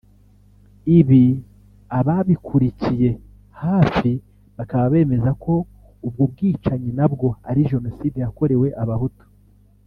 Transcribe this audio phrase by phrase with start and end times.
[0.99, 1.23] Ibi
[1.97, 3.09] ababikurikiriye
[3.61, 4.11] hafi
[4.57, 5.53] bakaba bemeza ko
[6.07, 9.25] ubwo bwicanyi nabwo ari génocide yakorewe Abahutu